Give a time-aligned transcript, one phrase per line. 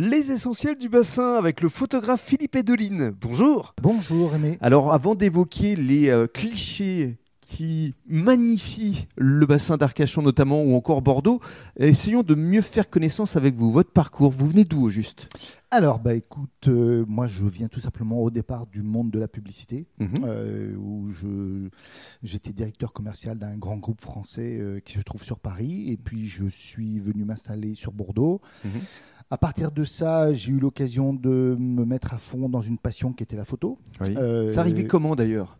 [0.00, 3.10] Les essentiels du bassin avec le photographe Philippe Edeline.
[3.20, 3.74] Bonjour.
[3.82, 4.56] Bonjour Aimé.
[4.60, 11.40] Alors avant d'évoquer les euh, clichés qui magnifient le bassin d'Arcachon notamment ou encore Bordeaux,
[11.78, 13.72] essayons de mieux faire connaissance avec vous.
[13.72, 15.28] Votre parcours, vous venez d'où au juste?
[15.70, 19.28] Alors bah écoute, euh, moi je viens tout simplement au départ du monde de la
[19.28, 20.14] publicité, Mhm.
[20.24, 21.68] euh, où je
[22.22, 26.28] j'étais directeur commercial d'un grand groupe français euh, qui se trouve sur Paris, et puis
[26.28, 28.40] je suis venu m'installer sur Bordeaux.
[28.64, 28.70] Mhm.
[29.30, 33.12] À partir de ça, j'ai eu l'occasion de me mettre à fond dans une passion
[33.12, 33.78] qui était la photo.
[34.00, 34.14] Oui.
[34.16, 35.58] Euh, Ça arrivait comment d'ailleurs?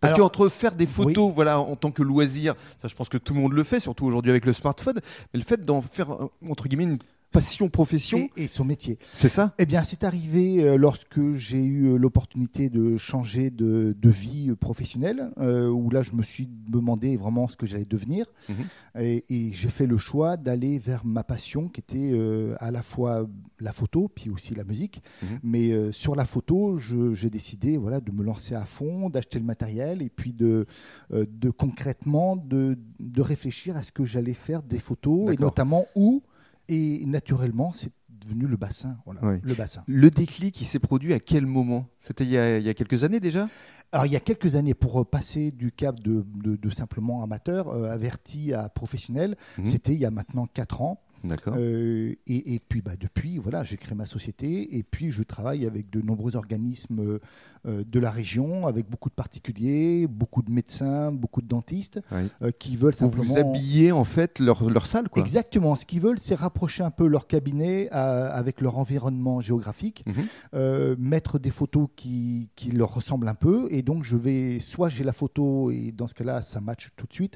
[0.00, 3.34] Parce qu'entre faire des photos voilà, en tant que loisir, ça je pense que tout
[3.34, 5.00] le monde le fait, surtout aujourd'hui avec le smartphone,
[5.32, 6.98] mais le fait d'en faire euh, entre guillemets une
[7.32, 8.98] passion, profession, et, et son métier.
[9.12, 9.54] c'est ça?
[9.58, 14.50] Eh bien, c'est arrivé euh, lorsque j'ai eu euh, l'opportunité de changer de, de vie
[14.50, 18.26] euh, professionnelle, euh, où là, je me suis demandé vraiment ce que j'allais devenir.
[18.48, 18.54] Mhm.
[19.02, 22.82] Et, et j'ai fait le choix d'aller vers ma passion, qui était euh, à la
[22.82, 23.28] fois
[23.60, 25.02] la photo, puis aussi la musique.
[25.22, 25.38] Mhm.
[25.42, 29.44] Mais euh, sur la photo, j'ai décidé voilà, de me lancer à fond, d'acheter le
[29.44, 30.66] matériel, et puis de,
[31.10, 36.22] de concrètement de, de réfléchir à ce que j'allais faire des photos, et notamment où.
[36.68, 38.96] Et naturellement, c'est devenu le bassin.
[39.04, 39.36] Voilà, Oui.
[39.42, 39.84] le bassin.
[39.86, 41.86] Le déclic, il s'est produit à quel moment?
[42.00, 43.48] C'était il, y a- il y a quelques années déjà?
[43.92, 47.22] Alors, il y a quelques années, pour euh, passer du cap de, de- de simplement
[47.22, 49.66] amateur, euh, averti à professionnel, Mhm.
[49.66, 51.00] c'était il y a maintenant 4 ans.
[51.28, 51.54] D'accord.
[51.58, 55.66] Euh, et, et puis, bah, depuis, voilà, j'ai créé ma société et puis je travaille
[55.66, 57.18] avec de nombreux organismes euh,
[57.66, 62.50] euh, de la région, avec beaucoup de particuliers, beaucoup de médecins, beaucoup de dentistes Oui.
[62.58, 63.24] qui veulent simplement.
[63.24, 65.22] vous habillez en fait leur, leur salle, quoi.
[65.22, 65.74] Exactement.
[65.76, 70.96] Ce qu'ils veulent, c'est rapprocher un peu leur cabinet avec leur environnement géographique, Mhm.
[70.98, 73.66] mettre des photos qui, qui leur ressemblent un peu.
[73.70, 77.06] Et donc, je vais, soit j'ai la photo et dans ce cas-là, ça match tout
[77.06, 77.34] de suite,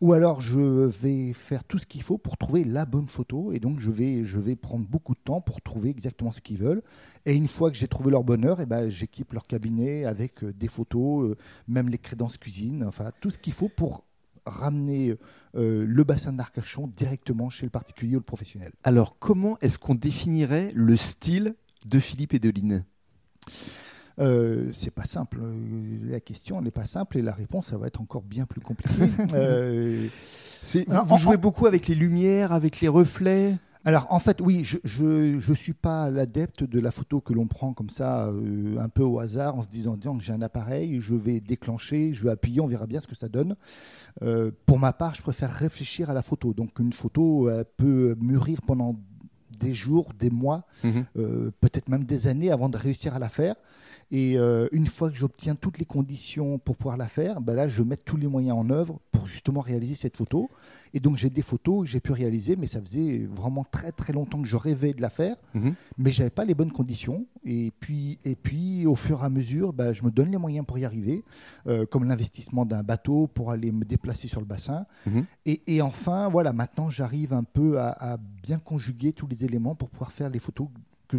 [0.00, 3.27] ou alors je vais faire tout ce qu'il faut pour trouver la bonne photo.
[3.52, 6.58] Et donc, je vais, je vais prendre beaucoup de temps pour trouver exactement ce qu'ils
[6.58, 6.82] veulent.
[7.26, 10.52] Et une fois que j'ai trouvé leur bonheur, et ben, j'équipe leur cabinet avec euh,
[10.52, 14.04] des photos, euh, même les crédences cuisine, enfin, tout ce qu'il faut pour
[14.48, 15.14] ramener
[15.54, 18.72] euh, le bassin d'Arcachon directement chez le particulier ou le professionnel.
[18.82, 21.54] Alors, comment est-ce qu'on définirait le style
[21.86, 22.84] de Philippe Edeline
[24.18, 25.40] Euh, c'est pas simple.
[26.02, 28.94] La question n'est pas simple et la réponse, ça va être encore bien plus compliqué.
[29.34, 30.08] Euh,
[30.64, 34.64] C'est- Vous jouez en- beaucoup avec les lumières, avec les reflets alors en fait, oui,
[34.64, 38.76] je je, je suis pas l'adepte de la photo que l'on prend comme ça, euh,
[38.78, 42.12] un peu au hasard, en se disant, disant que j'ai un appareil, je vais déclencher,
[42.12, 43.54] je vais appuyer, on verra bien ce que ça donne.
[44.22, 46.52] Euh, pour ma part, je préfère réfléchir à la photo.
[46.52, 48.94] Donc une photo euh, peut mûrir pendant
[49.58, 51.04] des jours, des mois, Mhm.
[51.16, 53.54] euh, peut-être même des années avant de réussir à la faire.
[54.10, 57.68] Et euh, une fois que j'obtiens toutes les conditions pour pouvoir la faire, ben là,
[57.68, 60.48] je mets tous les moyens en œuvre pour justement réaliser cette photo.
[60.94, 64.14] Et donc, j'ai des photos que j'ai pu réaliser, mais ça faisait vraiment très très
[64.14, 65.74] longtemps que je rêvais de la faire, Mhm.
[65.98, 67.26] mais j'avais pas les bonnes conditions.
[67.44, 70.64] Et puis, et puis au fur et à mesure, ben, je me donne les moyens
[70.64, 71.22] pour y arriver,
[71.66, 74.86] euh, comme l'investissement d'un bateau pour aller me déplacer sur le bassin.
[75.06, 75.24] Mhm.
[75.44, 79.74] Et, et enfin, voilà, maintenant, j'arrive un peu à, à bien conjuguer tous les éléments
[79.74, 80.68] pour pouvoir faire les photos
[81.08, 81.18] que,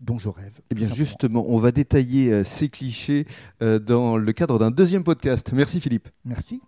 [0.00, 0.60] dont je rêve.
[0.70, 3.26] Eh bien, justement, on va détailler euh, ces clichés
[3.62, 5.52] euh, dans le cadre d'un deuxième podcast.
[5.52, 6.08] Merci Philippe.
[6.24, 6.60] Merci.